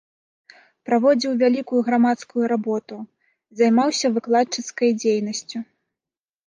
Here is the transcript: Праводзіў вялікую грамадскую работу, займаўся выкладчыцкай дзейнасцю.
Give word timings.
Праводзіў 0.89 1.31
вялікую 1.43 1.81
грамадскую 1.89 2.43
работу, 2.53 2.95
займаўся 3.61 4.07
выкладчыцкай 4.19 4.89
дзейнасцю. 5.05 5.57